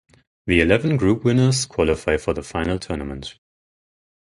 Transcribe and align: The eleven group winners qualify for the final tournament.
The 0.47 0.61
eleven 0.61 0.97
group 0.97 1.23
winners 1.23 1.67
qualify 1.67 2.17
for 2.17 2.33
the 2.33 2.41
final 2.41 2.79
tournament. 2.79 3.35